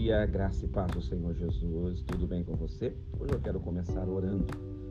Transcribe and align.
dia, 0.00 0.24
graça 0.26 0.64
e 0.64 0.68
paz 0.68 0.90
do 0.92 1.02
Senhor 1.02 1.34
Jesus. 1.34 2.02
Tudo 2.02 2.26
bem 2.26 2.44
com 2.44 2.54
você? 2.54 2.96
Hoje 3.18 3.32
eu 3.32 3.40
quero 3.40 3.58
começar 3.58 4.08
orando. 4.08 4.46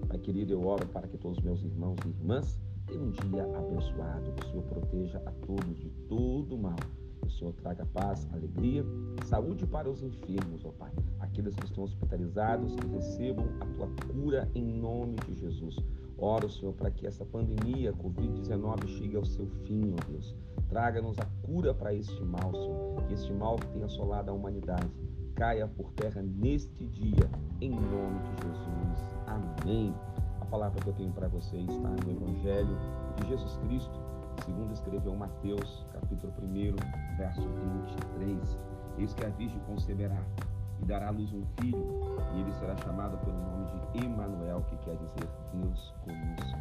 Pai 0.08 0.18
querido, 0.18 0.54
eu 0.54 0.66
oro 0.68 0.86
para 0.88 1.08
que 1.08 1.18
todos 1.18 1.38
os 1.38 1.44
meus 1.44 1.64
irmãos 1.64 1.98
e 2.06 2.10
irmãs 2.10 2.60
tenham 2.86 3.06
um 3.06 3.12
dia 3.12 3.44
abençoado. 3.44 4.32
Que 4.34 4.46
o 4.46 4.50
Senhor 4.50 4.64
proteja 4.64 5.22
a 5.26 5.32
todos 5.46 5.78
de 5.78 5.90
todo 6.08 6.58
mal. 6.58 6.76
Que 7.22 7.28
o 7.28 7.32
Senhor 7.32 7.54
traga 7.54 7.86
paz, 7.86 8.28
alegria, 8.34 8.86
saúde 9.26 9.66
para 9.66 9.90
os 9.90 10.04
enfermos, 10.04 10.66
ó 10.66 10.72
Pai. 10.72 10.92
Aqueles 11.20 11.56
que 11.56 11.66
estão 11.66 11.86
hospitalizados, 11.86 12.76
que 12.76 12.88
recebam 12.88 13.46
a 13.62 13.66
tua 13.66 13.88
cura 14.14 14.50
em 14.54 14.66
nome 14.66 15.16
de 15.28 15.40
Jesus. 15.40 15.78
Oro, 16.18 16.50
Senhor, 16.50 16.74
para 16.74 16.92
que 16.92 17.08
essa 17.08 17.26
pandemia 17.26 17.94
Covid-19 17.94 18.88
chegue 18.88 19.16
ao 19.16 19.26
seu 19.26 19.48
fim, 19.66 19.94
ó 19.94 20.12
Deus. 20.12 20.36
Traga-nos 20.70 21.18
a 21.20 21.26
cura 21.44 21.74
para 21.74 21.94
este 21.94 22.24
mal, 22.24 22.52
Senhor. 22.52 23.04
Que 23.08 23.14
este 23.16 23.34
mal 23.34 23.56
que 23.56 23.68
tem 23.70 23.84
assolado 23.84 24.30
a 24.30 24.34
humanidade 24.34 24.88
caia 25.36 25.68
por 25.68 25.92
terra 25.94 26.22
neste 26.22 26.86
dia, 26.88 27.30
em 27.62 27.72
nome 27.72 28.20
de 28.20 28.44
Jesus. 28.44 29.16
Amém. 29.26 29.96
A 30.42 30.46
palavra 30.46 30.82
que 30.82 30.90
eu 30.90 30.94
tenho 30.94 31.12
para 31.12 31.28
você 31.30 31.58
está 31.58 31.90
no 31.90 32.12
Evangelho 32.12 32.78
de 33.16 33.28
Jesus 33.30 33.58
Cristo, 33.58 34.00
segundo 34.44 34.74
escreveu 34.74 35.16
Mateus, 35.16 35.88
capítulo 35.94 36.34
1, 36.42 37.18
verso 37.18 37.42
23. 37.42 38.60
Eis 38.98 39.14
que 39.14 39.26
a 39.26 39.30
Virgem 39.30 39.60
conceberá 39.62 40.22
e 40.82 40.86
dará 40.86 41.08
à 41.08 41.12
luz 41.12 41.32
um 41.34 41.46
filho, 41.60 42.02
e 42.36 42.42
ele 42.42 42.52
será 42.54 42.76
chamado 42.78 43.18
pelo 43.20 43.38
nome 43.38 43.66
de 43.94 44.06
Emanuel, 44.06 44.62
que 44.70 44.76
quer 44.78 44.98
dizer 44.98 45.30
Deus 45.54 45.94
conosco. 46.04 46.60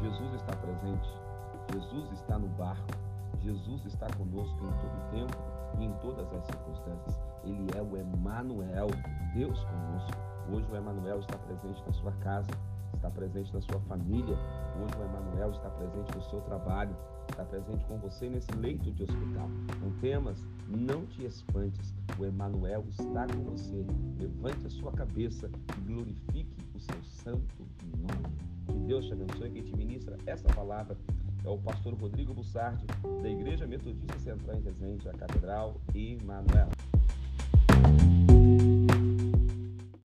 Jesus 0.00 0.34
está 0.34 0.56
presente, 0.56 1.08
Jesus 1.72 2.12
está 2.12 2.38
no 2.38 2.48
barco, 2.50 3.09
Jesus 3.38 3.84
está 3.86 4.06
conosco 4.16 4.56
em 4.64 4.72
todo 4.80 4.96
o 4.96 5.10
tempo 5.10 5.50
e 5.78 5.84
em 5.84 5.92
todas 5.94 6.32
as 6.32 6.44
circunstâncias. 6.46 7.18
Ele 7.44 7.66
é 7.76 7.82
o 7.82 7.96
Emanuel, 7.96 8.88
Deus 9.34 9.62
conosco. 9.64 10.18
Hoje 10.52 10.66
o 10.70 10.76
Emanuel 10.76 11.20
está 11.20 11.38
presente 11.38 11.82
na 11.86 11.92
sua 11.92 12.12
casa, 12.12 12.50
está 12.94 13.10
presente 13.10 13.52
na 13.54 13.60
sua 13.60 13.80
família. 13.80 14.36
Hoje 14.82 14.94
o 14.98 15.04
Emanuel 15.04 15.50
está 15.52 15.70
presente 15.70 16.14
no 16.14 16.22
seu 16.22 16.40
trabalho, 16.42 16.96
está 17.28 17.44
presente 17.44 17.84
com 17.86 17.98
você 17.98 18.28
nesse 18.28 18.50
leito 18.52 18.90
de 18.90 19.04
hospital. 19.04 19.48
Não 19.80 19.90
temas, 20.00 20.46
não 20.68 21.06
te 21.06 21.24
espantes. 21.24 21.94
O 22.18 22.24
Emanuel 22.24 22.84
está 22.88 23.26
com 23.26 23.44
você. 23.44 23.86
Levante 24.18 24.66
a 24.66 24.70
sua 24.70 24.92
cabeça 24.92 25.50
e 25.78 25.80
glorifique 25.92 26.56
o 26.74 26.80
seu 26.80 27.02
santo 27.02 27.66
nome. 27.96 28.36
Que 28.66 28.78
Deus 28.86 29.06
te 29.06 29.12
abençoe, 29.12 29.50
que 29.50 29.62
te 29.62 29.76
ministra 29.76 30.16
essa 30.26 30.48
palavra 30.48 30.96
é 31.44 31.48
o 31.48 31.58
pastor 31.58 31.94
Rodrigo 31.94 32.34
Bussardi, 32.34 32.86
da 33.22 33.28
Igreja 33.28 33.66
Metodista 33.66 34.18
Central 34.18 34.56
em 34.56 34.62
Resende, 34.62 35.08
a 35.08 35.12
Catedral 35.12 35.80
Emanuel. 35.94 36.68